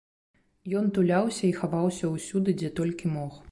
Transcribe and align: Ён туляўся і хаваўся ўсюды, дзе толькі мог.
Ён 0.79 0.87
туляўся 0.95 1.45
і 1.49 1.51
хаваўся 1.59 2.11
ўсюды, 2.15 2.59
дзе 2.63 2.75
толькі 2.83 3.15
мог. 3.19 3.41